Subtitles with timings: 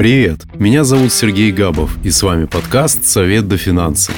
[0.00, 4.12] Привет, меня зовут Сергей Габов, и с вами подкаст «Совет до финансы».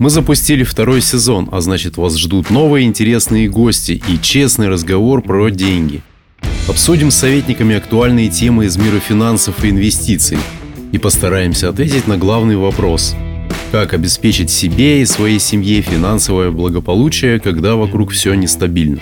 [0.00, 5.50] Мы запустили второй сезон, а значит вас ждут новые интересные гости и честный разговор про
[5.50, 6.02] деньги.
[6.68, 10.38] Обсудим с советниками актуальные темы из мира финансов и инвестиций
[10.90, 13.14] и постараемся ответить на главный вопрос–
[13.72, 18.98] как обеспечить себе и своей семье финансовое благополучие, когда вокруг все нестабильно.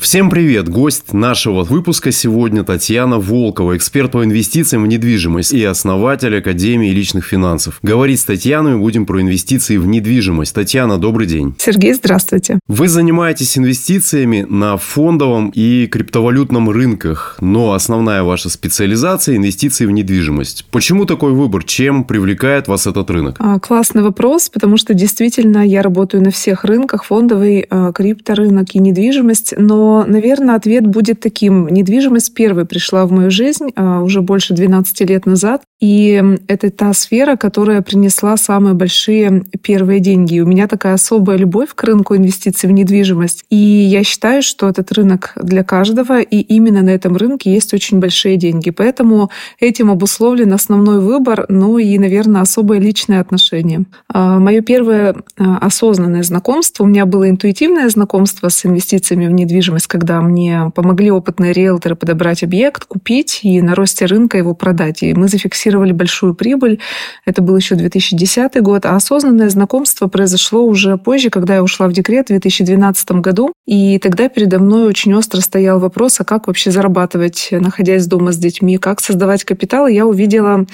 [0.00, 0.68] Всем привет!
[0.68, 7.26] Гость нашего выпуска сегодня Татьяна Волкова, эксперт по инвестициям в недвижимость и основатель Академии личных
[7.26, 7.80] финансов.
[7.82, 10.54] Говорить с Татьяной будем про инвестиции в недвижимость.
[10.54, 11.56] Татьяна, добрый день.
[11.58, 12.60] Сергей, здравствуйте.
[12.68, 20.64] Вы занимаетесь инвестициями на фондовом и криптовалютном рынках, но основная ваша специализация– инвестиции в недвижимость.
[20.70, 21.64] Почему такой выбор?
[21.64, 23.34] Чем привлекает вас этот рынок?
[23.40, 28.78] А, классный вопрос, потому что действительно я работаю на всех рынках, фондовый, а, крипторынок и
[28.78, 31.68] недвижимость, но наверное, ответ будет таким.
[31.68, 35.62] Недвижимость первой пришла в мою жизнь а, уже больше 12 лет назад.
[35.80, 40.40] И это та сфера, которая принесла самые большие первые деньги.
[40.40, 43.44] у меня такая особая любовь к рынку инвестиций в недвижимость.
[43.48, 48.00] И я считаю, что этот рынок для каждого, и именно на этом рынке есть очень
[48.00, 48.70] большие деньги.
[48.70, 53.84] Поэтому этим обусловлен основной выбор, ну и, наверное, особое личное отношение.
[54.12, 59.86] А, Мое первое а, осознанное знакомство, у меня было интуитивное знакомство с инвестициями в недвижимость,
[59.86, 65.02] когда мне помогли опытные риэлторы подобрать объект, купить и на росте рынка его продать.
[65.04, 66.80] И мы зафиксировали зафиксировали большую прибыль.
[67.24, 68.86] Это был еще 2010 год.
[68.86, 73.52] А осознанное знакомство произошло уже позже, когда я ушла в декрет в 2012 году.
[73.66, 78.38] И тогда передо мной очень остро стоял вопрос, а как вообще зарабатывать, находясь дома с
[78.38, 79.86] детьми, как создавать капитал.
[79.86, 80.66] И я увидела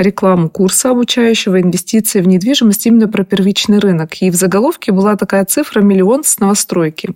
[0.00, 4.22] рекламу курса обучающего инвестиции в недвижимость именно про первичный рынок.
[4.22, 7.10] И в заголовке была такая цифра «миллион с новостройки».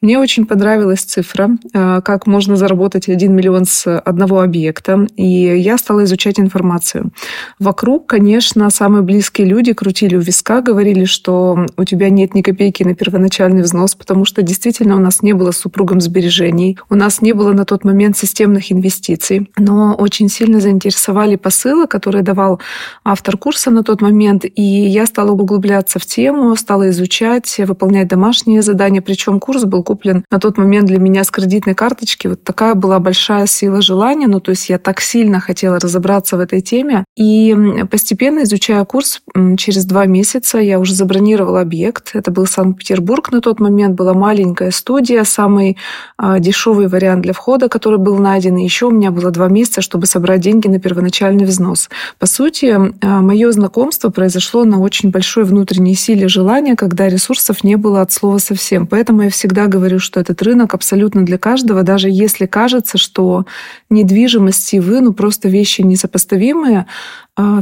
[0.00, 5.06] Мне очень понравилась цифра, э, как можно заработать 1 миллион с одного объекта.
[5.16, 7.12] И я стала изучать информацию.
[7.58, 12.82] Вокруг, конечно, самые близкие люди крутили у виска, говорили, что у тебя нет ни копейки
[12.82, 17.22] на первоначальный взнос, потому что действительно у нас не было с супругом сбережений, у нас
[17.22, 19.50] не было на тот момент системных инвестиций.
[19.56, 22.60] Но очень сильно заинтересовали посылы, которые давал
[23.04, 28.62] автор курса на тот момент, и я стала углубляться в тему, стала изучать, выполнять домашние
[28.62, 32.26] задания, причем курс был куплен на тот момент для меня с кредитной карточки.
[32.26, 36.40] Вот такая была большая сила желания, ну то есть я так сильно хотела разобраться в
[36.40, 37.56] этой теме, и
[37.90, 39.22] постепенно изучая курс,
[39.56, 44.70] через два месяца я уже забронировала объект, это был Санкт-Петербург на тот момент, была маленькая
[44.70, 45.76] студия, самый
[46.16, 49.82] а, дешевый вариант для входа, который был найден, и еще у меня было два месяца,
[49.82, 51.88] чтобы собрать деньги на первоначальный взнос.
[52.18, 52.66] По сути,
[53.00, 58.12] а, мое знакомство произошло на очень большой внутренней силе желания, когда ресурсов не было от
[58.12, 58.86] слова совсем.
[58.86, 63.46] Поэтому я всегда говорю, что этот рынок абсолютно для каждого, даже если кажется, что
[63.90, 66.86] недвижимость и вы, ну просто вещи несопоставимые,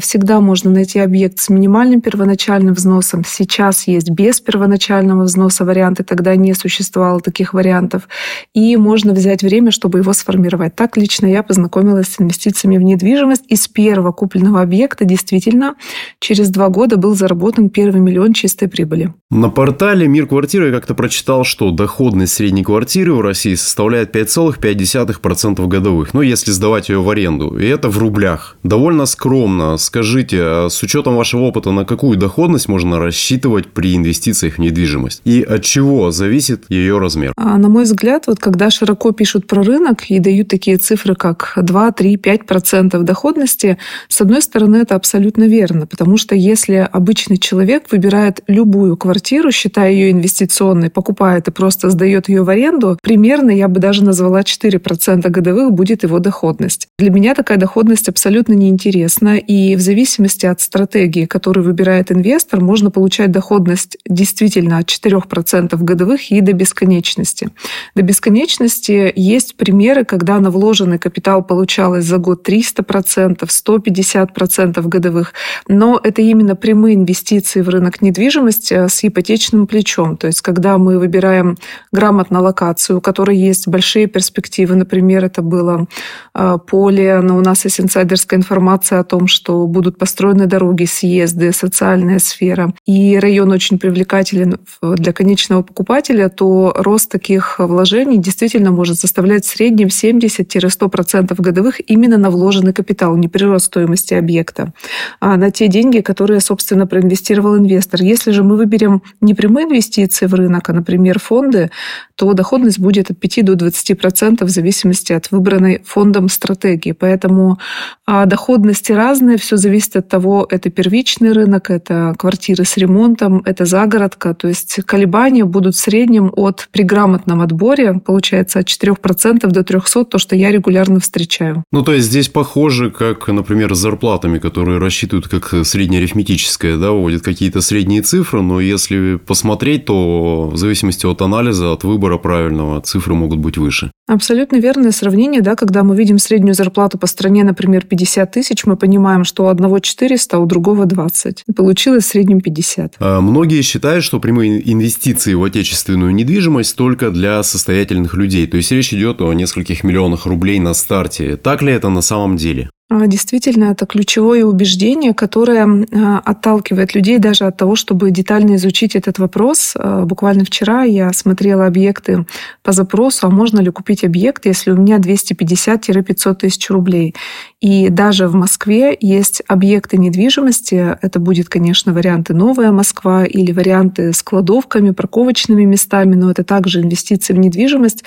[0.01, 3.25] всегда можно найти объект с минимальным первоначальным взносом.
[3.27, 8.09] Сейчас есть без первоначального взноса варианты, тогда не существовало таких вариантов.
[8.55, 10.75] И можно взять время, чтобы его сформировать.
[10.75, 13.45] Так лично я познакомилась с инвестициями в недвижимость.
[13.49, 15.77] Из первого купленного объекта действительно
[16.21, 19.15] через два года был заработан первый миллион чистой прибыли.
[19.35, 25.67] На портале «Мир квартиры» я как-то прочитал, что доходность средней квартиры в России составляет 5,5%
[25.69, 27.59] годовых, ну, если сдавать ее в аренду.
[27.59, 28.59] И это в рублях.
[28.63, 34.57] Довольно скромно Скажите, а с учетом вашего опыта, на какую доходность можно рассчитывать при инвестициях
[34.57, 35.23] в недвижимость?
[35.25, 37.33] И от чего зависит ее размер?
[37.35, 41.55] А, на мой взгляд, вот когда широко пишут про рынок и дают такие цифры, как
[41.57, 43.79] 2, 3, 5 процентов доходности,
[44.09, 49.93] с одной стороны, это абсолютно верно, потому что если обычный человек выбирает любую квартиру, считая
[49.93, 54.79] ее инвестиционной, покупает и просто сдает ее в аренду, примерно, я бы даже назвала 4
[54.79, 56.89] процента годовых будет его доходность.
[56.99, 62.91] Для меня такая доходность абсолютно неинтересна, и в зависимости от стратегии, которую выбирает инвестор, можно
[62.91, 67.51] получать доходность действительно от 4% годовых и до бесконечности.
[67.95, 75.35] До бесконечности есть примеры, когда на вложенный капитал получалось за год 300%, 150% годовых.
[75.69, 80.17] Но это именно прямые инвестиции в рынок недвижимости э, с ипотечным плечом.
[80.17, 81.57] То есть когда мы выбираем
[81.93, 85.87] грамотно локацию, у которой есть большие перспективы, например, это было
[86.35, 91.53] э, поле, но у нас есть инсайдерская информация о том, что будут построены дороги, съезды,
[91.53, 98.99] социальная сфера, и район очень привлекателен для конечного покупателя, то рост таких вложений действительно может
[98.99, 104.73] составлять в среднем 70-100% годовых именно на вложенный капитал, не прирост стоимости объекта,
[105.21, 108.03] а на те деньги, которые, собственно, проинвестировал инвестор.
[108.03, 111.71] Если же мы выберем непрямые инвестиции в рынок, а, например, фонды,
[112.17, 116.93] то доходность будет от 5 до 20% в зависимости от выбранной фондом стратегии.
[116.93, 117.59] Поэтому
[118.07, 123.65] а, доходности разные, все зависит от того, это первичный рынок, это квартиры с ремонтом, это
[123.65, 124.35] загородка.
[124.35, 130.05] То есть колебания будут в среднем от при грамотном отборе, получается, от 4% до 300,
[130.05, 131.65] то, что я регулярно встречаю.
[131.73, 137.23] Ну, то есть здесь похоже, как, например, с зарплатами, которые рассчитывают как среднеарифметическое, да, вводят
[137.23, 138.82] какие-то средние цифры, но если
[139.27, 143.91] посмотреть, то в зависимости от анализа, от выбора правильного, цифры могут быть выше.
[144.09, 148.77] Абсолютно верное сравнение, да, когда мы видим среднюю зарплату по стране, например, 50 тысяч, мы
[148.77, 151.45] понимаем, что у одного 400, а у другого 20.
[151.57, 152.97] получилось в среднем 50.
[152.99, 158.47] А многие считают, что прямые инвестиции в отечественную недвижимость только для состоятельных людей.
[158.47, 161.37] То есть речь идет о нескольких миллионах рублей на старте.
[161.37, 162.71] Так ли это на самом деле?
[162.93, 168.95] А, действительно, это ключевое убеждение, которое а, отталкивает людей даже от того, чтобы детально изучить
[168.95, 169.73] этот вопрос.
[169.77, 172.27] А, буквально вчера я смотрела объекты
[172.63, 177.15] по запросу, а можно ли купить объект, если у меня 250-500 тысяч рублей.
[177.63, 180.99] И даже в Москве есть объекты недвижимости.
[181.01, 186.81] Это будет, конечно, варианты «Новая Москва» или варианты с кладовками, парковочными местами, но это также
[186.81, 188.03] инвестиции в недвижимость,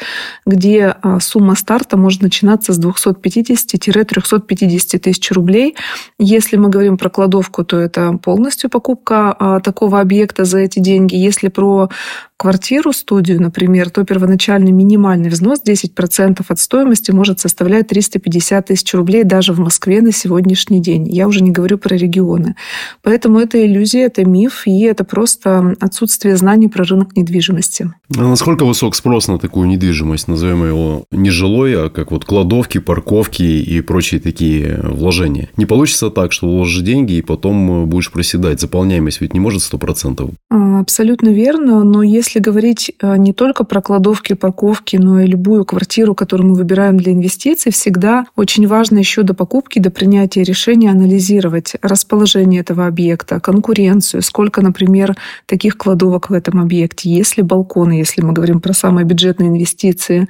[0.46, 5.76] где сумма старта может начинаться с 250-350 50 тысяч рублей.
[6.20, 11.16] Если мы говорим про кладовку, то это полностью покупка а, такого объекта за эти деньги.
[11.16, 11.90] Если про
[12.38, 19.24] квартиру, студию, например, то первоначальный минимальный взнос 10% от стоимости может составлять 350 тысяч рублей
[19.24, 21.08] даже в Москве на сегодняшний день.
[21.08, 22.56] Я уже не говорю про регионы.
[23.02, 27.92] Поэтому это иллюзия, это миф, и это просто отсутствие знаний про рынок недвижимости.
[28.16, 30.28] А насколько высок спрос на такую недвижимость?
[30.28, 35.50] Назовем его не жилой, а как вот кладовки, парковки и прочие такие вложения.
[35.58, 38.60] Не получится так, что вложишь деньги и потом будешь проседать.
[38.60, 40.30] Заполняемость ведь не может 100%.
[40.50, 45.28] А, абсолютно верно, но если если говорить э, не только про кладовки, парковки, но и
[45.28, 50.44] любую квартиру, которую мы выбираем для инвестиций, всегда очень важно еще до покупки, до принятия
[50.44, 57.44] решения анализировать расположение этого объекта, конкуренцию, сколько, например, таких кладовок в этом объекте, есть ли
[57.44, 60.28] балконы, если мы говорим про самые бюджетные инвестиции,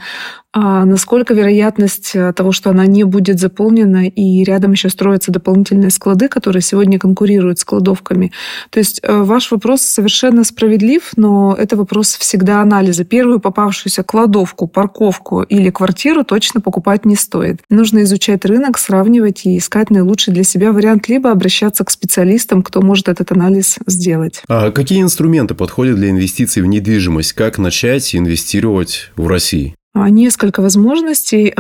[0.58, 5.90] а насколько вероятность э, того, что она не будет заполнена, и рядом еще строятся дополнительные
[5.90, 8.32] склады, которые сегодня конкурируют с кладовками.
[8.70, 13.04] То есть э, ваш вопрос совершенно справедлив, но это вопрос всегда анализа.
[13.04, 17.60] Первую попавшуюся кладовку, парковку или квартиру точно покупать не стоит.
[17.70, 22.82] Нужно изучать рынок, сравнивать и искать наилучший для себя вариант, либо обращаться к специалистам, кто
[22.82, 24.42] может этот анализ сделать.
[24.48, 27.34] А какие инструменты подходят для инвестиций в недвижимость?
[27.34, 29.76] Как начать инвестировать в России?
[29.98, 31.54] А, несколько возможностей.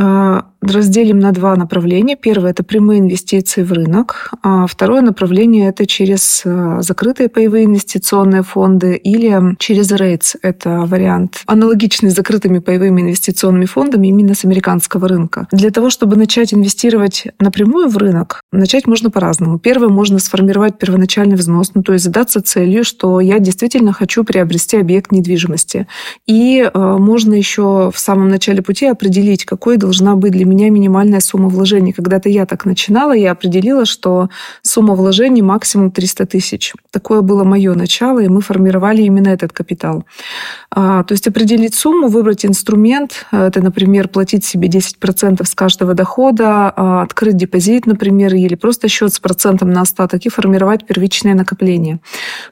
[0.66, 2.16] Разделим на два направления.
[2.16, 4.32] Первое– это прямые инвестиции в рынок.
[4.42, 6.44] А второе направление– это через
[6.80, 10.38] закрытые паевые инвестиционные фонды или через REITs.
[10.42, 15.48] Это вариант аналогичный с закрытыми паевыми инвестиционными фондами именно с американского рынка.
[15.52, 19.60] Для того, чтобы начать инвестировать напрямую в рынок, начать можно по-разному.
[19.60, 24.78] Первое– можно сформировать первоначальный взнос, ну, то есть задаться целью, что я действительно хочу приобрести
[24.78, 25.88] объект недвижимости.
[26.26, 31.50] И можно еще в самом начале пути определить, какой должна быть для меня минимальная сумма
[31.50, 31.94] вложений.
[31.94, 34.30] Когда-то я так начинала, я определила, что
[34.62, 36.74] сумма вложений максимум 300 тысяч.
[36.92, 40.06] Такое было мое начало, и мы формировали именно этот капитал.
[40.72, 46.74] А, то есть определить сумму, выбрать инструмент, это, например, платить себе 10% с каждого дохода,
[46.76, 52.00] а, открыть депозит, например, или просто счет с процентом на остаток и формировать первичное накопление.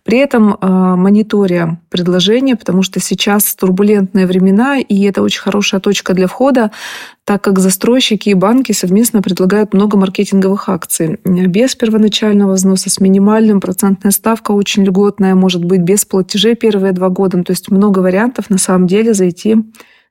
[0.04, 6.14] При этом а, мониторя предложения, потому что сейчас турбулентные времена, и это очень хорошая точка
[6.14, 6.72] для входа,
[7.26, 11.20] так как застройщики и банки совместно предлагают много маркетинговых акций.
[11.24, 17.10] Без первоначального взноса, с минимальным, процентная ставка очень льготная, может быть без платежей первые два
[17.10, 17.42] года.
[17.44, 19.58] То есть много вариантов на самом деле зайти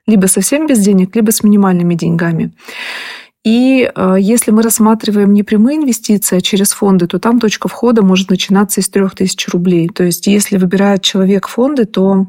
[0.06, 2.52] либо совсем без денег, либо с минимальными деньгами.
[3.44, 8.02] И э, если мы рассматриваем не прямые инвестиции, а через фонды, то там точка входа
[8.02, 9.88] может начинаться из 3000 рублей.
[9.88, 12.26] То есть если выбирает человек фонды, то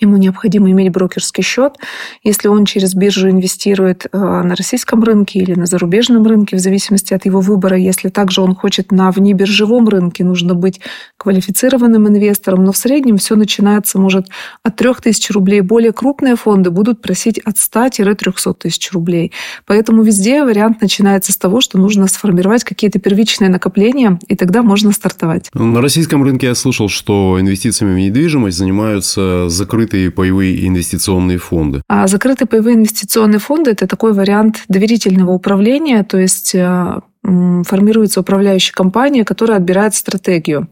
[0.00, 1.76] Ему необходимо иметь брокерский счет.
[2.22, 7.14] Если он через биржу инвестирует э, на российском рынке или на зарубежном рынке, в зависимости
[7.14, 10.80] от его выбора, если также он хочет на внебиржевом рынке, нужно быть
[11.16, 12.64] квалифицированным инвестором.
[12.64, 14.26] Но в среднем все начинается, может,
[14.62, 15.60] от 3000 рублей.
[15.62, 19.32] Более крупные фонды будут просить от 100-300 тысяч рублей.
[19.64, 24.92] Поэтому везде вариант начинается с того, что нужно сформировать какие-то первичные накопления, и тогда можно
[24.92, 25.50] стартовать.
[25.54, 31.82] На российском рынке я слышал, что инвестициями в недвижимость занимаются закрытые закрытые паевые инвестиционные фонды?
[31.88, 38.74] А закрытые паевые инвестиционные фонды– это такой вариант доверительного управления, то есть э, формируется управляющая
[38.74, 40.68] компания, которая отбирает стратегию.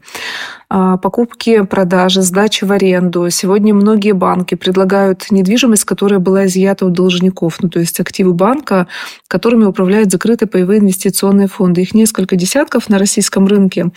[0.67, 3.29] А, покупки, продажи, сдачи в аренду.
[3.29, 8.87] Сегодня многие банки предлагают недвижимость, которая была изъята у должников, ну, то есть активы банка,
[9.27, 11.81] которыми управляют закрытые паевые инвестиционные фонды.
[11.81, 13.91] Их несколько десятков на российском рынке.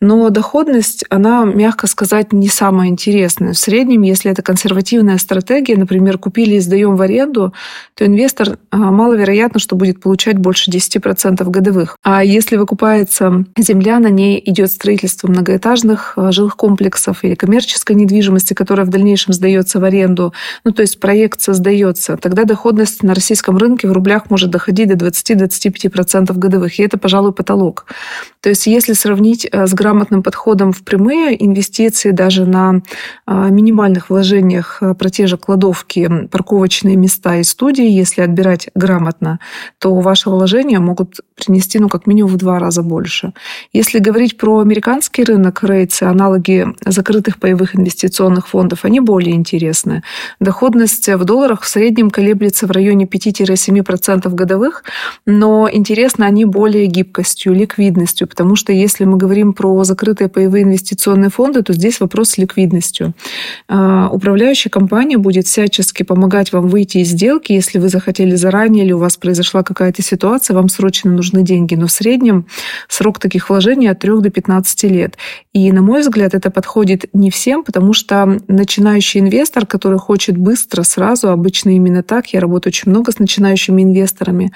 [0.00, 3.52] Но доходность, она, мягко сказать, не самая интересная.
[3.52, 7.52] В среднем, если это консервативная стратегия, например, купили и сдаем в аренду,
[7.94, 11.96] то инвестор а, маловероятно, что будет получать больше 10% годовых.
[12.02, 18.54] А если выкупается земля, на ней идет строительство многоэтажных а, жилых комплексов или коммерческой недвижимости,
[18.54, 20.32] которая в дальнейшем сдается в аренду,
[20.64, 25.06] ну то есть проект создается, тогда доходность на российском рынке в рублях может доходить до
[25.06, 26.78] 20-25% годовых.
[26.78, 27.86] И это, пожалуй, потолок.
[28.40, 32.82] То есть если сравнить а, с грамотным подходом в прямые инвестиции даже на
[33.26, 39.40] минимальных вложениях про те же кладовки, парковочные места и студии, если отбирать грамотно,
[39.78, 43.32] то ваши вложения могут принести, ну, как минимум в два раза больше.
[43.72, 45.62] Если говорить про американский рынок,
[46.04, 50.02] рейцы, аналоги закрытых паевых инвестиционных фондов, они более интересны.
[50.40, 54.84] Доходность в долларах в среднем колеблется в районе 5-7% годовых,
[55.26, 61.30] но интересны они более гибкостью, ликвидностью, потому что если мы говорим про закрытые паевые инвестиционные
[61.30, 63.14] фонды, то здесь вопрос с ликвидностью.
[63.68, 68.92] А, управляющая компания будет всячески помогать вам выйти из сделки, если вы захотели заранее или
[68.92, 71.74] у вас произошла какая-то ситуация, вам срочно нужны деньги.
[71.74, 72.46] Но в среднем
[72.88, 75.16] срок таких вложений от 3 до 15 лет.
[75.52, 80.82] И, на мой взгляд, это подходит не всем, потому что начинающий инвестор, который хочет быстро,
[80.82, 84.52] сразу, обычно именно так, я работаю очень много с начинающими инвесторами,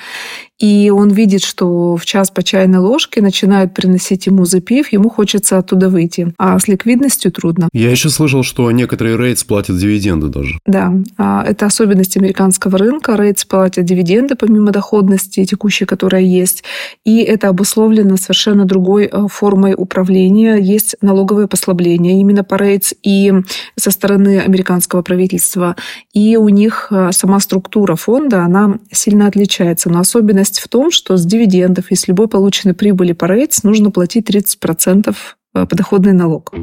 [0.59, 5.59] и он видит, что в час по чайной ложке начинают приносить ему запив, ему хочется
[5.59, 6.33] оттуда выйти.
[6.37, 7.69] А с ликвидностью трудно.
[7.73, 10.59] Я еще слышал, что некоторые рейтс платят дивиденды даже.
[10.67, 13.17] Да, а, это особенность американского рынка.
[13.17, 16.65] Рейтс платят дивиденды помимо доходности текущей, которая есть.
[17.05, 20.57] И это обусловлено совершенно другой э, формой управления.
[20.57, 23.33] Есть налоговые послабления именно по рейтс и
[23.77, 25.77] со стороны американского правительства.
[26.13, 29.89] И у них э, сама структура фонда, она сильно отличается.
[29.89, 33.65] Но особенность Особенность в том, что с дивидендов и с любой полученной прибыли по рейтс
[33.65, 35.15] нужно платить 30%
[35.55, 36.55] э, подоходный налог.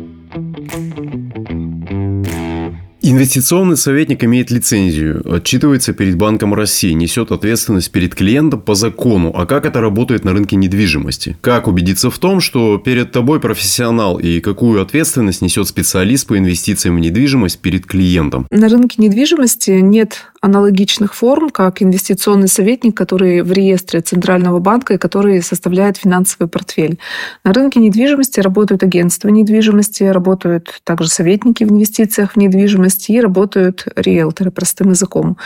[3.08, 9.32] Инвестиционный советник имеет лицензию, отчитывается перед Банком России, несет ответственность перед клиентом по закону.
[9.36, 11.38] А как это работает на рынке недвижимости?
[11.42, 16.96] Как убедиться в том, что перед тобой профессионал и какую ответственность несет специалист по инвестициям
[16.96, 18.48] в недвижимость перед клиентом?
[18.50, 24.98] На рынке недвижимости нет аналогичных форм, как инвестиционный советник, который в реестре Центрального банка и
[25.00, 27.00] который составляет финансовый портфель.
[27.44, 33.88] На рынке недвижимости работают агентства недвижимости, работают также советники в инвестициях в недвижимость, и работают
[33.96, 35.38] риэлторы, простым языком.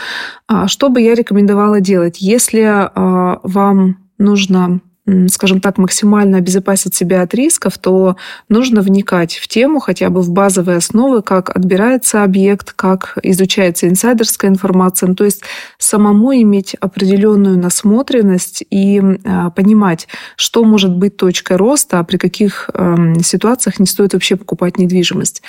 [0.46, 2.20] А что бы я рекомендовала делать?
[2.20, 4.80] Если а, вам нужно
[5.28, 8.16] скажем так, максимально обезопасить себя от рисков, то
[8.48, 14.50] нужно вникать в тему хотя бы в базовые основы, как отбирается объект, как изучается инсайдерская
[14.50, 15.42] информация, ну, то есть
[15.78, 22.70] самому иметь определенную насмотренность и а, понимать, что может быть точкой роста, а при каких
[22.74, 25.42] эм, ситуациях не стоит вообще покупать недвижимость.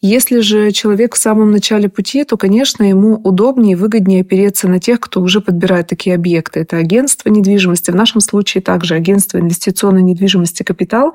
[0.00, 4.80] Если же человек в самом начале пути, то, конечно, ему удобнее и выгоднее опереться на
[4.80, 6.60] тех, кто уже подбирает такие объекты.
[6.60, 11.14] Это агентство недвижимости, в нашем случае также агентство инвестиционной недвижимости «Капитал»,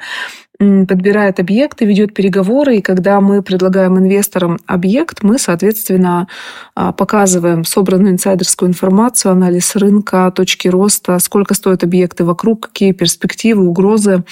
[0.59, 6.27] подбирает объекты, ведет переговоры, и когда мы предлагаем инвесторам объект, мы, соответственно,
[6.75, 13.65] а, показываем собранную инсайдерскую информацию, анализ рынка, точки роста, сколько стоят объекты вокруг, какие перспективы,
[13.65, 14.23] угрозы.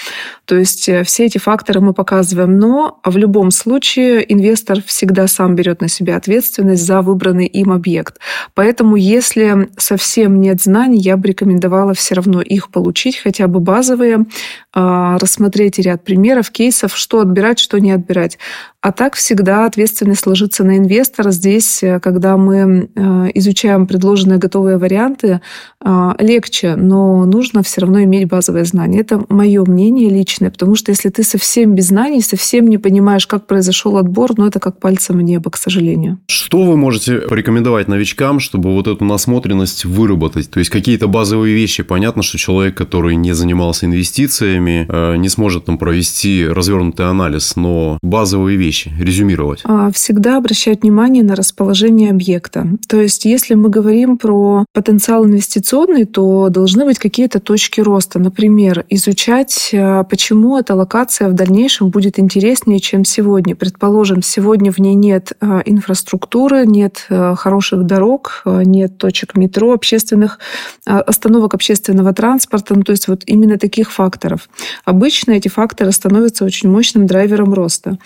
[0.45, 2.57] То есть э, все эти факторы мы показываем.
[2.59, 8.19] Но в любом случае инвестор всегда сам берет на себя ответственность за выбранный им объект.
[8.53, 14.25] Поэтому если совсем нет знаний, я бы рекомендовала все равно их получить, хотя бы базовые,
[14.73, 16.18] а, рассмотреть ряд примеров,
[16.51, 18.37] кейсов, что отбирать, что не отбирать.
[18.81, 21.31] А так всегда ответственность ложится на инвестора.
[21.31, 25.41] Здесь, э, когда мы э, изучаем предложенные готовые варианты,
[25.83, 29.01] э, легче, но нужно все равно иметь базовые знания.
[29.01, 33.47] Это мое мнение личное, потому что если ты совсем без знаний, совсем не понимаешь, как
[33.47, 36.19] произошел отбор, ну это как пальцем в небо, к сожалению.
[36.27, 40.49] Что вы можете порекомендовать новичкам, чтобы вот эту насмотренность выработать?
[40.49, 41.83] То есть какие-то базовые вещи.
[41.83, 48.55] Понятно, что человек, который не занимался инвестициями, не сможет там провести развернутый анализ, но базовые
[48.55, 49.61] вещи вещи, резюмировать?
[49.63, 52.67] А, всегда обращать внимание на расположение объекта.
[52.87, 58.19] То есть, если мы говорим про потенциал инвестиционный, то должны быть какие-то точки роста.
[58.19, 63.55] Например, изучать, а, почему эта локация в дальнейшем будет интереснее, чем сегодня.
[63.55, 70.39] Предположим, сегодня в ней нет а, инфраструктуры, нет хороших дорог, нет точек метро, общественных
[70.85, 72.75] остановок общественного транспорта.
[72.75, 74.49] Ну, то есть вот именно таких факторов.
[74.85, 77.97] Обычно эти факторы становятся очень мощным драйвером роста.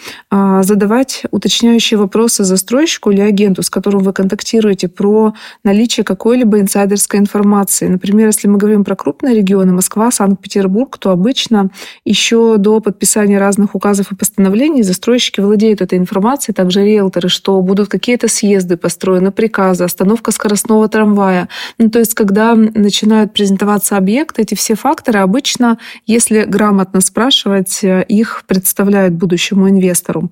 [0.61, 5.33] Задавать уточняющие вопросы застройщику или агенту, с которым вы контактируете, про
[5.63, 7.87] наличие какой-либо инсайдерской информации.
[7.87, 11.69] Например, если мы говорим про крупные регионы, Москва, Санкт-Петербург, то обычно
[12.05, 17.89] еще до подписания разных указов и постановлений застройщики владеют этой информацией, также риэлторы, что будут
[17.89, 21.49] какие-то съезды построены, приказы, остановка скоростного трамвая.
[21.77, 28.43] Ну, то есть, когда начинают презентоваться объекты, эти все факторы обычно, если грамотно спрашивать, их
[28.47, 30.31] представляют будущему инвестору.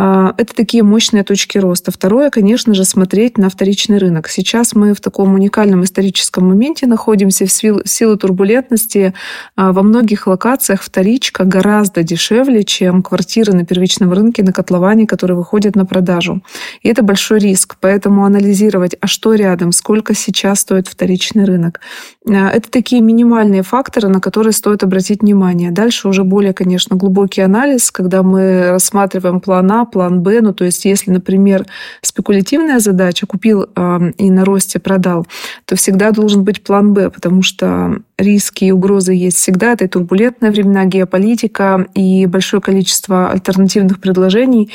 [0.00, 1.90] это такие мощные точки роста.
[1.90, 4.28] Второе, конечно же, смотреть на вторичный рынок.
[4.28, 9.12] Сейчас мы в таком уникальном историческом моменте находимся в силу, в силу турбулентности.
[9.56, 15.36] А, во многих локациях вторичка гораздо дешевле, чем квартиры на первичном рынке, на котловане, которые
[15.36, 16.42] выходят на продажу.
[16.82, 17.76] И это большой риск.
[17.80, 21.80] Поэтому анализировать, а что рядом, сколько сейчас стоит вторичный рынок.
[22.26, 25.70] А, это такие минимальные факторы, на которые стоит обратить внимание.
[25.70, 30.40] Дальше уже более, конечно, глубокий анализ, когда мы рассматриваем план А, план Б.
[30.40, 31.66] Ну, то есть, если, например,
[32.02, 35.26] спекулятивная задача, купил э, и на росте продал,
[35.64, 39.72] то всегда должен быть план Б, потому что риски и угрозы есть всегда.
[39.72, 44.70] Это и турбулентная времена, геополитика и большое количество альтернативных предложений.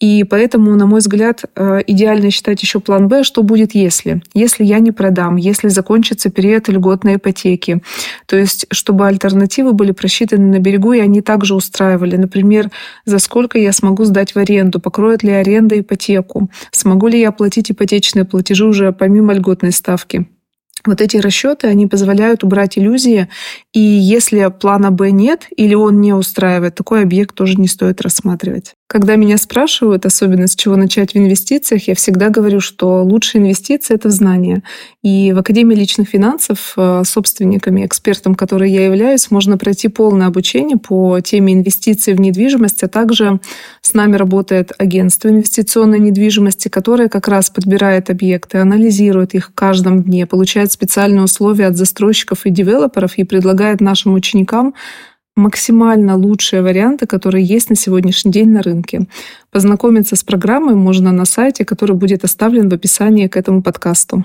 [0.00, 4.22] И поэтому, на мой взгляд, э, идеально считать еще план Б, что будет если.
[4.34, 7.82] Если я не продам, если закончится период льготной ипотеки.
[8.26, 12.16] То есть, чтобы альтернативы были просчитаны на берегу, и они также устраивали.
[12.16, 12.70] Например,
[13.04, 17.70] за сколько я смогу сдать в аренду, покроет ли аренда ипотеку, смогу ли я оплатить
[17.70, 20.26] ипотечные платежи уже помимо льготной ставки.
[20.86, 23.28] Вот эти расчеты, они позволяют убрать иллюзии,
[23.72, 28.74] и если плана Б нет или он не устраивает, такой объект тоже не стоит рассматривать.
[28.92, 33.94] Когда меня спрашивают, особенно с чего начать в инвестициях, я всегда говорю, что лучшая инвестиция—
[33.96, 34.64] это в знания.
[35.00, 40.76] И в Академии личных финансов э, собственниками, экспертом, которой я являюсь, можно пройти полное обучение
[40.76, 43.38] по теме инвестиций в недвижимость, а также
[43.80, 50.02] с нами работает агентство инвестиционной недвижимости, которое как раз подбирает объекты, анализирует их в каждом
[50.02, 54.74] дне, получает специальные условия от застройщиков и девелоперов и предлагает нашим ученикам
[55.40, 59.06] максимально лучшие варианты, которые есть на сегодняшний день на рынке.
[59.50, 64.24] Познакомиться с программой можно на сайте, который будет оставлен в описании к этому подкасту.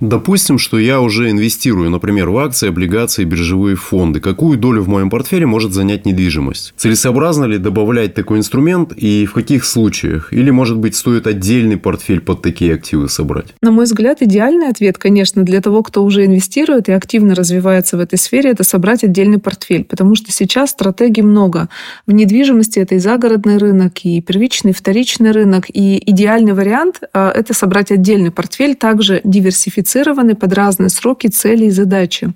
[0.00, 4.20] Допустим, что я уже инвестирую, например, в акции, облигации, биржевые фонды.
[4.20, 6.74] Какую долю в моем портфеле может занять недвижимость?
[6.76, 10.32] Целесообразно ли добавлять такой инструмент и в каких случаях?
[10.32, 13.54] Или, может быть, стоит отдельный портфель под такие активы собрать?
[13.62, 18.00] На мой взгляд, идеальный ответ, конечно, для того, кто уже инвестирует и активно развивается в
[18.00, 19.84] этой сфере, это собрать отдельный портфель.
[19.84, 21.68] Потому что сейчас стратегий много.
[22.06, 25.66] В недвижимости это и загородный рынок, и первичный, и вторичный рынок.
[25.72, 31.66] И идеальный вариант а,– это собрать отдельный портфель, также диверсифицировать диверсифицированы под разные сроки, цели
[31.66, 32.32] и задачи.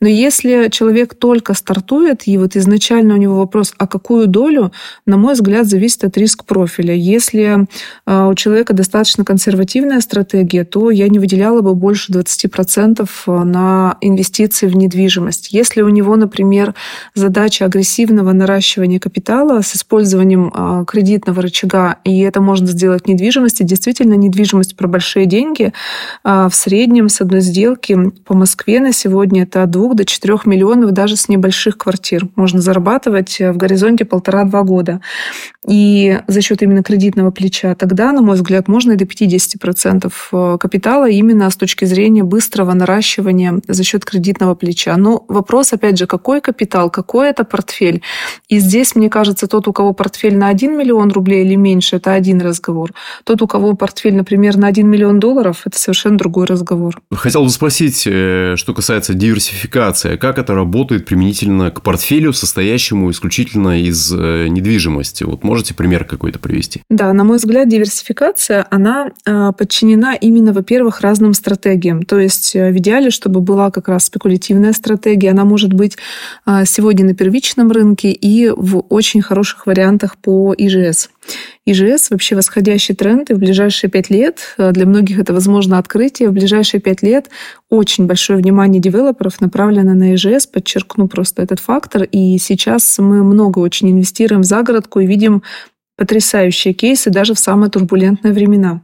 [0.00, 4.72] Но если человек только стартует, и вот изначально у него вопрос, а какую долю,
[5.06, 6.94] на мой взгляд, зависит от риск профиля.
[6.94, 7.66] Если
[8.06, 14.66] а, у человека достаточно консервативная стратегия, то я не выделяла бы больше 20% на инвестиции
[14.66, 15.52] в недвижимость.
[15.52, 16.74] Если у него, например,
[17.14, 23.62] задача агрессивного наращивания капитала с использованием а, кредитного рычага, и это можно сделать в недвижимости,
[23.62, 25.72] действительно, недвижимость про большие деньги
[26.22, 30.04] а, в среднем среднем с одной сделки по Москве на сегодня это от 2 до
[30.04, 32.28] 4 миллионов даже с небольших квартир.
[32.36, 35.00] Можно зарабатывать в горизонте полтора-два года.
[35.66, 40.58] И за счет именно кредитного плеча тогда, на мой взгляд, можно и до 50% э,
[40.58, 44.94] капитала именно с точки зрения быстрого наращивания за счет кредитного плеча.
[44.98, 48.02] Но вопрос, опять же, какой капитал, какой это портфель?
[48.50, 52.12] И здесь, мне кажется, тот, у кого портфель на 1 миллион рублей или меньше, это
[52.12, 52.92] один разговор.
[53.24, 57.00] Тот, у кого портфель, например, на 1 миллион долларов, это совершенно другой разговор разговор.
[57.12, 60.16] Хотел бы спросить, э, что касается диверсификации.
[60.16, 65.24] Как это работает применительно к портфелю, состоящему исключительно из э, недвижимости?
[65.24, 66.82] Вот можете пример какой-то привести?
[66.90, 72.02] Да, на мой взгляд, диверсификация, она э, подчинена именно, во-первых, разным стратегиям.
[72.02, 75.96] То есть в идеале, чтобы была как раз спекулятивная стратегия, она может быть
[76.64, 81.10] сегодня на первичном рынке и в очень хороших вариантах по ИЖС.
[81.66, 86.28] ИЖС вообще восходящий тренд, и в ближайшие пять лет, э, для многих это возможно открытие,
[86.28, 87.30] в ближайшие пять лет
[87.70, 93.60] очень большое внимание девелоперов направлено на ИЖС, подчеркну просто этот фактор, и сейчас мы много
[93.60, 95.42] очень инвестируем в загородку и видим
[95.96, 98.82] потрясающие кейсы даже в самые турбулентные времена.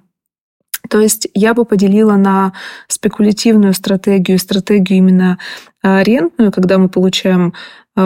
[0.88, 2.52] То есть я бы поделила на
[2.88, 5.38] спекулятивную стратегию, стратегию именно
[5.82, 7.52] арендную, когда мы получаем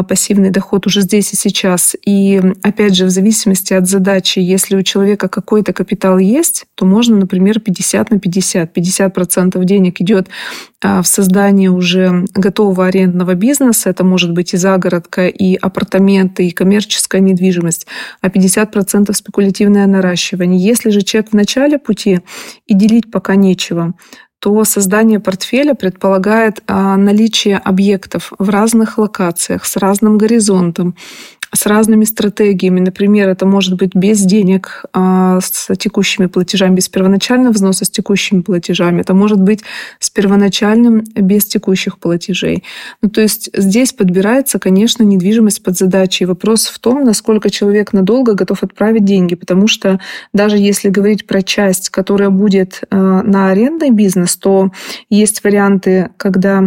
[0.02, 1.94] пассивный доход уже здесь и сейчас.
[2.04, 7.16] И опять же, в зависимости от задачи, если у человека какой-то капитал есть, то можно,
[7.16, 8.76] например, 50 на 50.
[8.76, 10.28] 50% денег идет
[10.82, 13.90] а, в создание уже готового арендного бизнеса.
[13.90, 17.86] Это может быть и загородка, и апартаменты, и коммерческая недвижимость.
[18.20, 20.60] А 50% спекулятивное наращивание.
[20.60, 22.20] Если же человек в начале пути
[22.66, 23.94] и делить пока нечего,
[24.44, 30.96] то создание портфеля предполагает а, наличие объектов в разных локациях с разным горизонтом,
[31.54, 32.80] с разными стратегиями.
[32.80, 38.40] Например, это может быть без денег, а, с текущими платежами, без первоначального взноса с текущими
[38.42, 39.00] платежами.
[39.00, 39.62] Это может быть
[40.00, 42.64] с первоначальным без текущих платежей.
[43.02, 46.24] Ну, то есть здесь подбирается, конечно, недвижимость под задачи.
[46.24, 49.36] И вопрос в том, насколько человек надолго готов отправить деньги.
[49.36, 50.00] Потому что
[50.32, 54.72] даже если говорить про часть, которая будет а, на арендный бизнес, то
[55.08, 56.64] есть варианты, когда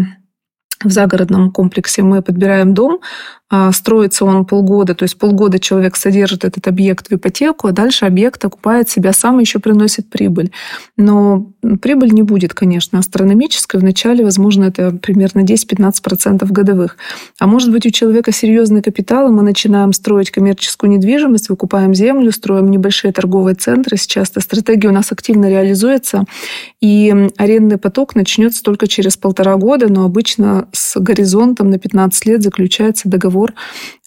[0.84, 3.00] в загородном комплексе мы подбираем дом,
[3.72, 8.44] строится он полгода, то есть полгода человек содержит этот объект в ипотеку, а дальше объект
[8.44, 10.52] окупает себя сам и еще приносит прибыль.
[10.98, 11.48] Но
[11.82, 13.80] прибыль не будет, конечно, астрономической.
[13.80, 16.98] Вначале, возможно, это примерно 10-15% годовых.
[17.40, 22.34] А может быть, у человека серьезный капитал, и мы начинаем строить коммерческую недвижимость, выкупаем землю,
[22.34, 23.96] строим небольшие торговые центры.
[23.96, 26.26] Сейчас эта стратегия у нас активно реализуется,
[26.82, 32.44] и арендный поток начнется только через полтора года, но обычно с горизонтом на 15 лет
[32.44, 33.54] заключается договор договор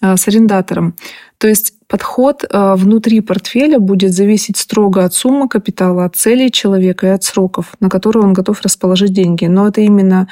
[0.01, 0.95] э, с арендатором.
[1.37, 7.07] То есть подход э, внутри портфеля будет зависеть строго от суммы капитала, от целей человека
[7.07, 9.45] и от сроков, на которые он готов расположить деньги.
[9.45, 10.27] Но это именно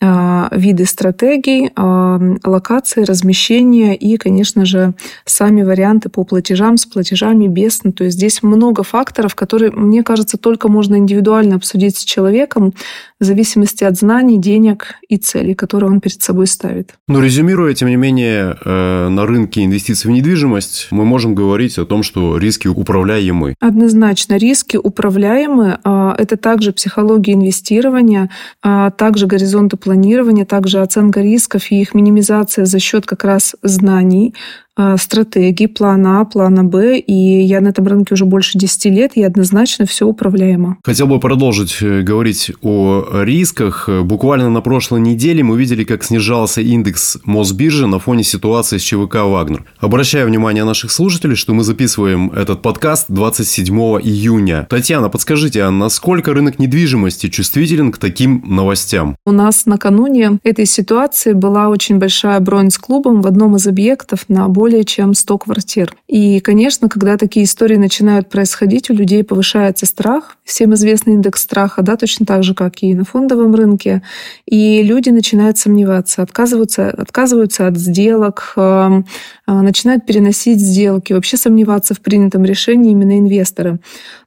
[0.00, 4.94] виды стратегий, а, локации, размещения и, конечно же,
[5.26, 7.84] сами варианты по платежам с платежами без.
[7.84, 12.72] Ну, то есть здесь много факторов, которые, мне кажется, только можно индивидуально обсудить с человеком
[13.20, 16.94] в зависимости от знаний, денег и целей, которые он перед собой ставит.
[17.06, 21.84] Но резюмируя, тем не менее, э, на рынке инвестиций в недвижимость, мы можем говорить о
[21.84, 23.54] том, что риски управляемы.
[23.60, 25.78] Однозначно, риски управляемы.
[25.84, 28.30] А, это также психология инвестирования,
[28.62, 34.34] также горизонты планирования планирование, также оценка рисков и их минимизация за счет как раз знаний,
[34.76, 39.12] а, стратегий, плана А, плана Б, и я на этом рынке уже больше 10 лет,
[39.14, 40.76] и однозначно все управляемо.
[40.84, 43.88] Хотел бы продолжить э, говорить о рисках.
[44.04, 49.16] Буквально на прошлой неделе мы видели, как снижался индекс Мосбиржи на фоне ситуации с ЧВК
[49.16, 49.64] «Вагнер».
[49.78, 54.66] Обращаю внимание наших слушателей, что мы записываем этот подкаст 27 июня.
[54.70, 59.16] Татьяна, подскажите, а насколько рынок недвижимости чувствителен к таким новостям?
[59.26, 64.24] У нас накануне этой ситуации была очень большая бронь с клубом в одном из объектов
[64.28, 65.96] на более чем 100 квартир.
[66.06, 71.80] И, конечно, когда такие истории начинают происходить, у людей повышается страх, всем известный индекс страха,
[71.80, 74.02] да, точно так же, как и на фондовом рынке.
[74.44, 79.06] И люди начинают сомневаться, отказываются, отказываются от сделок, эм,
[79.46, 83.78] э, начинают переносить сделки, вообще сомневаться в принятом решении именно инвесторы.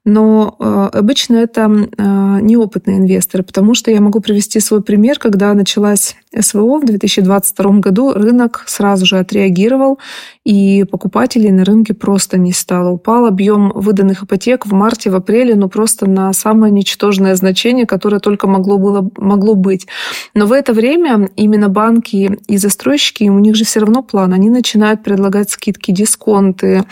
[0.05, 5.53] Но э, обычно это э, неопытные инвесторы, потому что я могу привести свой пример, когда
[5.53, 9.99] началась СВО в 2022 году, рынок сразу же отреагировал,
[10.43, 12.89] и покупателей на рынке просто не стало.
[12.89, 18.19] Упал объем выданных ипотек в марте, в апреле, ну просто на самое ничтожное значение, которое
[18.19, 19.87] только могло, было, могло быть.
[20.33, 24.49] Но в это время именно банки и застройщики, у них же все равно план, они
[24.49, 26.83] начинают предлагать скидки, дисконты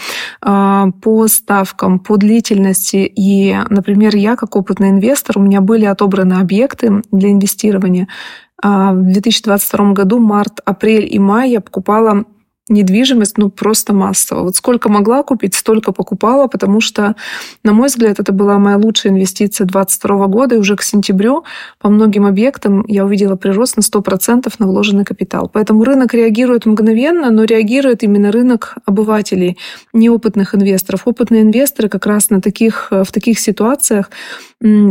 [0.42, 6.36] э, по ставкам, по длительности и, например, я как опытный инвестор, у меня были отобраны
[6.36, 8.08] объекты для инвестирования.
[8.62, 12.26] А в 2022 году, март, апрель и май я покупала
[12.72, 14.44] недвижимость, ну, просто массово.
[14.44, 17.16] Вот сколько могла купить, столько покупала, потому что,
[17.64, 21.44] на мой взгляд, это была моя лучшая инвестиция 2022 года, и уже к сентябрю
[21.80, 25.50] по многим объектам я увидела прирост на 100% на вложенный капитал.
[25.52, 29.58] Поэтому рынок реагирует мгновенно, но реагирует именно рынок обывателей,
[29.94, 31.02] неопытных инвесторов.
[31.06, 34.10] Опытные инвесторы как раз на таких, в таких ситуациях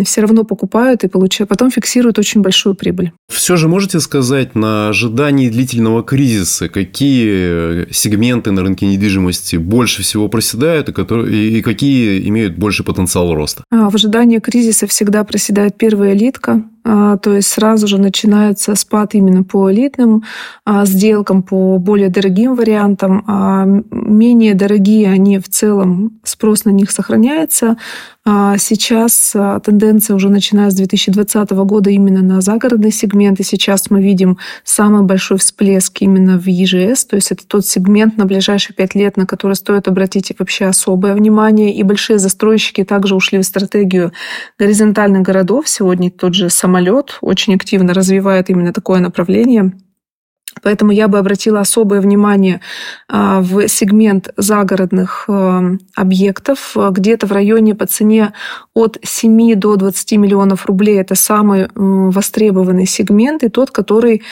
[0.04, 3.12] все равно покупают и получают, потом фиксируют очень большую прибыль.
[3.28, 10.28] Все же можете сказать на ожидании длительного кризиса, какие сегменты на рынке недвижимости больше всего
[10.28, 13.64] проседают и, которые, и какие имеют больше потенциал роста?
[13.70, 19.42] А, в ожидании кризиса всегда проседает первая элитка, то есть сразу же начинается спад именно
[19.42, 20.24] по элитным
[20.64, 23.24] а, сделкам, по более дорогим вариантам.
[23.26, 27.76] А менее дорогие они в целом, спрос на них сохраняется.
[28.24, 34.38] Сейчас тенденция уже начиная с 2020 года именно на загородный сегмент, и сейчас мы видим
[34.62, 39.16] самый большой всплеск именно в ЕЖС, то есть это тот сегмент на ближайшие пять лет,
[39.16, 44.12] на который стоит обратить вообще особое внимание, и большие застройщики также ушли в стратегию
[44.58, 45.66] горизонтальных городов.
[45.66, 49.72] Сегодня тот же самолет очень активно развивает именно такое направление.
[50.62, 52.60] Поэтому я бы обратила особое внимание
[53.08, 55.60] а, в сегмент загородных э,
[55.96, 56.76] объектов.
[56.76, 58.32] Где-то в районе по цене
[58.74, 61.00] от 7 до 20 миллионов рублей.
[61.00, 64.22] Это самый востребованный сегмент и тот, который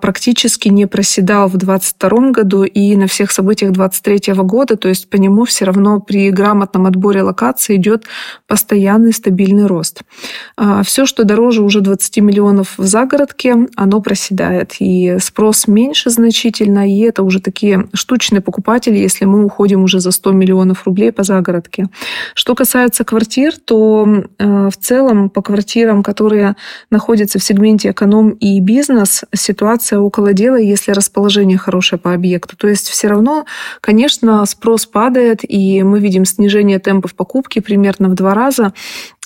[0.00, 4.76] практически не проседал в 2022 году и на всех событиях 2023 года.
[4.76, 8.04] То есть по нему все равно при грамотном отборе локации идет
[8.46, 10.02] постоянный стабильный рост.
[10.56, 14.76] А, все, что дороже уже 20 миллионов в загородке, оно проседает.
[14.78, 20.12] И спрос меньше значительно, и это уже такие штучные покупатели, если мы уходим уже за
[20.12, 21.88] 100 миллионов рублей по загородке.
[22.34, 24.06] Что касается квартир, то
[24.38, 26.54] а, в целом по квартирам, которые
[26.90, 32.56] находятся в сегменте эконом и бизнес, ситуация ситуация около дела, если расположение хорошее по объекту.
[32.56, 33.46] То есть все равно,
[33.80, 38.72] конечно, спрос падает, и мы видим снижение темпов покупки примерно в два раза.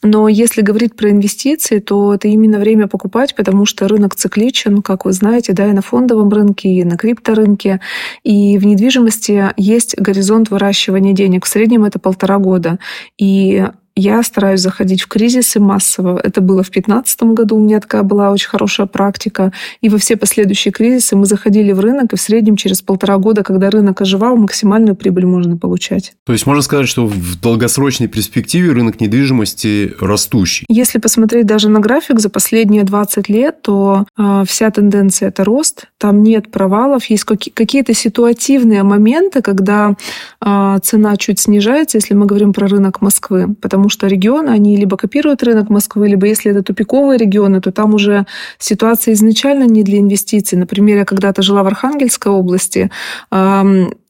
[0.02, 5.04] Но если говорить про инвестиции, то это именно время покупать, потому что рынок цикличен, как
[5.04, 7.80] вы знаете, да, и на фондовом рынке, и на крипторынке.
[8.22, 11.44] И в недвижимости есть горизонт выращивания денег.
[11.44, 12.78] В среднем это полтора года.
[13.18, 13.64] И
[13.96, 16.20] я стараюсь заходить в кризисы массово.
[16.22, 19.52] Это было в 2015 году, у меня такая была очень хорошая практика.
[19.80, 23.42] И во все последующие кризисы мы заходили в рынок, и в среднем через полтора года,
[23.42, 26.12] когда рынок оживал, максимальную прибыль можно получать.
[26.26, 30.66] То есть можно сказать, что в долгосрочной перспективе рынок недвижимости растущий?
[30.68, 35.86] Если посмотреть даже на график за последние 20 лет, то э, вся тенденция– это рост.
[35.96, 37.06] Там нет провалов.
[37.06, 39.94] Есть какие-то ситуативные моменты, когда
[40.44, 43.54] э, цена чуть снижается, если мы говорим про рынок Москвы.
[43.60, 47.70] Потому потому что регионы, они либо копируют рынок Москвы, либо если это тупиковые регионы, то
[47.70, 48.26] там уже
[48.58, 50.58] ситуация изначально не для инвестиций.
[50.58, 52.90] Например, я когда-то жила в Архангельской области,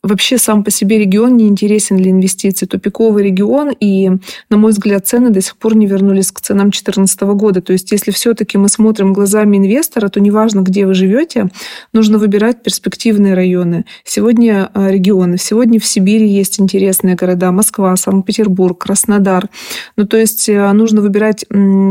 [0.07, 2.69] Вообще сам по себе регион не интересен для инвестиций.
[2.69, 4.09] Тупиковый регион, и,
[4.49, 7.61] на мой взгляд, цены до сих пор не вернулись к ценам 2014 года.
[7.61, 11.51] То есть, если все-таки мы смотрим глазами инвестора, то неважно, где вы живете,
[11.93, 13.85] нужно выбирать перспективные районы.
[14.05, 15.39] Сегодня а, регионы.
[15.39, 17.51] Сегодня в Сибири есть интересные города.
[17.51, 19.49] Москва, Санкт-Петербург, Краснодар.
[19.97, 21.45] Ну, то есть, а, нужно выбирать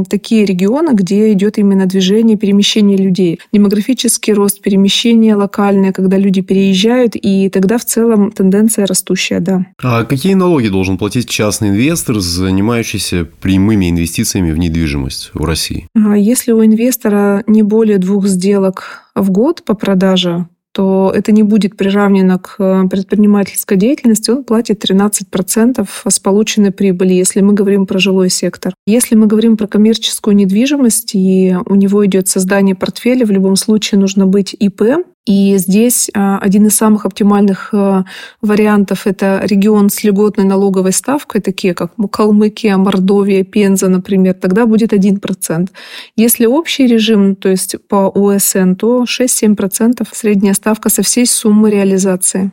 [0.09, 3.41] такие регионы, где идет именно движение, перемещение людей.
[3.51, 9.65] Демографический рост, перемещение локальное, когда люди переезжают, и тогда в целом целом тенденция растущая, да.
[9.81, 15.87] А какие налоги должен платить частный инвестор, занимающийся прямыми инвестициями в недвижимость в России?
[15.95, 21.43] А если у инвестора не более двух сделок в год по продаже, то это не
[21.43, 27.85] будет приравнено к э, предпринимательской деятельности, он платит 13% с полученной прибыли, если мы говорим
[27.85, 28.73] про жилой сектор.
[28.85, 34.01] Если мы говорим про коммерческую недвижимость, и у него идет создание портфеля, в любом случае
[34.01, 34.81] нужно быть ИП,
[35.25, 38.05] и здесь а, один из самых оптимальных а,
[38.41, 44.93] вариантов– это регион с льготной налоговой ставкой, такие как Калмыкия, Мордовия, Пенза, например, тогда будет
[44.93, 45.69] 1%.
[46.15, 52.51] Если общий режим, то есть по ОСН, то 6-7% средняя ставка со всей суммы реализации.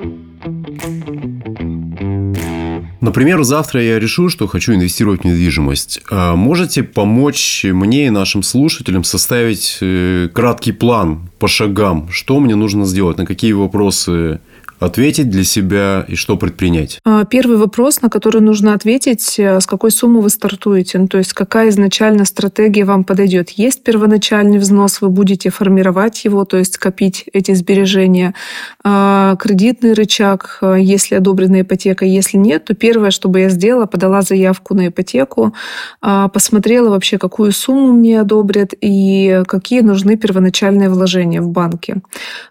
[3.03, 6.01] Например, завтра я решу, что хочу инвестировать в недвижимость.
[6.09, 12.55] А можете помочь мне и нашим слушателям составить э, краткий план по шагам, что мне
[12.55, 14.41] нужно сделать, на какие вопросы
[14.85, 17.01] ответить для себя и что предпринять?
[17.05, 21.19] А, первый вопрос, на который нужно ответить, э, с какой суммы вы стартуете, ну, то
[21.19, 23.51] есть какая изначально стратегия вам подойдет.
[23.51, 28.35] Есть первоначальный взнос, вы будете формировать его, то есть копить эти сбережения.
[28.83, 33.87] А, кредитный рычаг, э, если одобрена ипотека, если нет, то первое, что бы я сделала,
[33.87, 35.55] подала заявку на ипотеку,
[36.01, 42.03] а, посмотрела вообще, какую сумму мне одобрят и какие нужны первоначальные вложения в банке.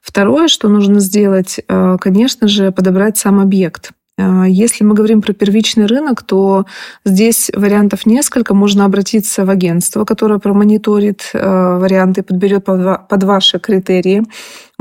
[0.02, 3.94] Второе, что нужно сделать, э, конечно, конечно же, подобрать сам объект.
[4.20, 6.66] А, если мы говорим про первичный рынок, то
[7.04, 8.54] здесь вариантов несколько.
[8.54, 14.24] Можно обратиться в агентство, которое промониторит э, варианты, подберет под ваши критерии.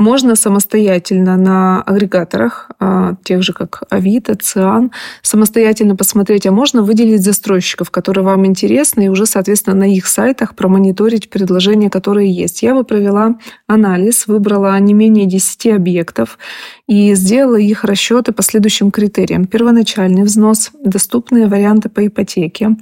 [0.01, 4.89] Можно самостоятельно на агрегаторах, а, тех же как Авито, Циан,
[5.21, 10.55] самостоятельно посмотреть, а можно выделить застройщиков, которые вам интересны, и уже, соответственно, на их сайтах
[10.55, 12.63] промониторить предложения, которые есть.
[12.63, 13.35] Я бы провела
[13.67, 16.39] анализ, выбрала не менее 10 объектов
[16.87, 19.45] и сделала их расчеты по следующим критериям.
[19.45, 22.75] Первоначальный взнос, доступные варианты по ипотеке.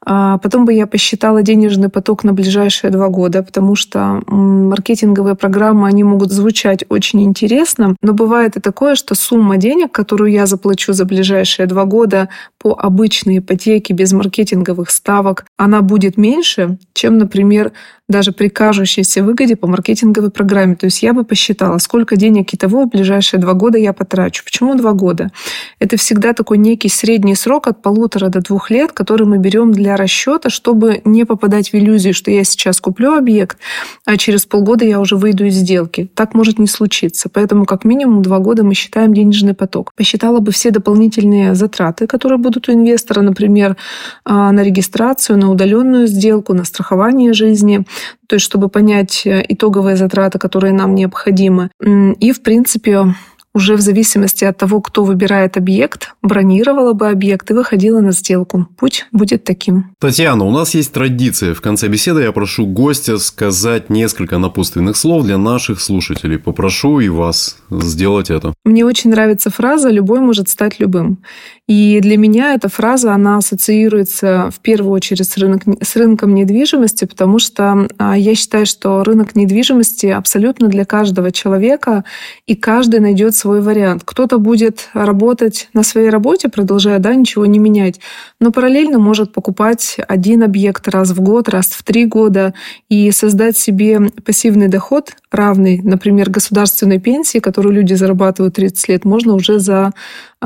[0.00, 5.88] А, потом бы я посчитала денежный поток на ближайшие два года, потому что маркетинговые программы,
[5.88, 6.53] они могут звучать
[6.88, 11.84] очень интересно, но бывает и такое, что сумма денег, которую я заплачу за ближайшие два
[11.84, 17.72] года по обычной ипотеке без маркетинговых ставок, она будет меньше, чем, например,
[18.08, 20.76] даже при кажущейся выгоде по маркетинговой программе.
[20.76, 24.44] То есть я бы посчитала, сколько денег и того в ближайшие два года я потрачу.
[24.44, 25.30] Почему два года?
[25.78, 29.96] Это всегда такой некий средний срок от полутора до двух лет, который мы берем для
[29.96, 33.56] расчета, чтобы не попадать в иллюзию, что я сейчас куплю объект,
[34.04, 36.10] а через полгода я уже выйду из сделки.
[36.14, 37.30] Так может не случиться.
[37.32, 39.92] Поэтому как минимум два года мы считаем денежный поток.
[39.96, 43.78] Посчитала бы все дополнительные затраты, которые будут у инвестора, например,
[44.24, 47.86] а, на регистрацию, на удаленную сделку, на страхование жизни,
[48.26, 51.70] то есть чтобы понять э, итоговые затраты, которые нам необходимы.
[51.80, 53.14] И, в принципе,
[53.54, 58.66] уже в зависимости от того, кто выбирает объект, бронировала бы объект и выходила на сделку.
[58.76, 59.94] Путь будет таким.
[60.00, 61.54] Татьяна, у нас есть традиция.
[61.54, 66.38] В конце беседы я прошу гостя сказать несколько напутственных слов для наших слушателей.
[66.38, 68.54] Попрошу и вас сделать это.
[68.64, 71.18] Мне очень нравится фраза «любой может стать любым».
[71.66, 77.06] И для меня эта фраза, она ассоциируется в первую очередь с, рынок, с рынком недвижимости,
[77.06, 82.04] потому что а, я считаю, что рынок недвижимости абсолютно для каждого человека,
[82.46, 84.02] и каждый найдет свой вариант.
[84.04, 87.98] Кто-то будет работать на своей работе, продолжая да, ничего не менять,
[88.40, 92.52] но параллельно может покупать один объект раз в год, раз в три года
[92.90, 99.34] и создать себе пассивный доход, равный, например, государственной пенсии, которую люди зарабатывают 30 лет, можно
[99.34, 99.92] уже за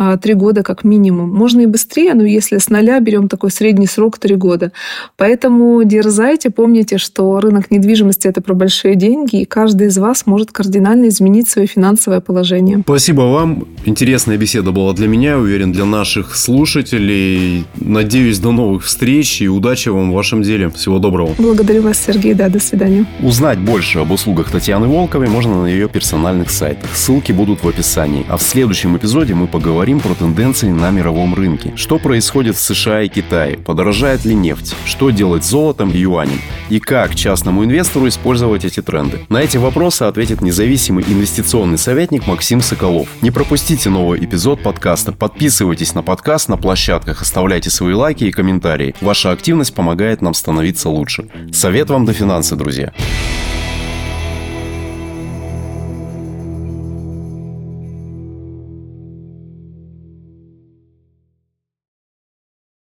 [0.00, 1.34] а, три года как минимум.
[1.34, 4.70] Можно и быстрее, но если с нуля берем такой средний срок три года.
[5.16, 10.52] Поэтому дерзайте, помните, что рынок недвижимости– это про большие деньги, и каждый из вас может
[10.52, 12.78] кардинально изменить свое финансовое положение.
[12.84, 13.66] Спасибо вам.
[13.86, 17.64] Интересная беседа была для меня, уверен, для наших слушателей.
[17.74, 20.70] Надеюсь, до новых встреч и удачи вам в вашем деле.
[20.70, 21.34] Всего доброго.
[21.38, 22.34] Благодарю вас, Сергей.
[22.34, 23.04] Да, до свидания.
[23.20, 26.94] Узнать больше об услугах Татьяны Волковой можно на ее персональных сайтах.
[26.94, 28.24] Ссылки будут в описании.
[28.28, 31.72] А в следующем эпизоде мы поговорим про тенденции на мировом рынке.
[31.76, 33.58] Что происходит в США и Китае?
[33.58, 34.74] Подорожает ли нефть?
[34.84, 36.40] Что делать с золотом и юанем?
[36.68, 39.20] И как частному инвестору использовать эти тренды?
[39.28, 43.08] На эти вопросы ответит независимый инвестиционный советник Максим Соколов.
[43.22, 45.12] Не пропустите новый эпизод подкаста.
[45.12, 48.94] Подписывайтесь на подкаст на площадках, оставляйте свои лайки и комментарии.
[49.00, 51.28] Ваша активность помогает нам становиться лучше.
[51.52, 52.92] Совет вам до финансы, друзья.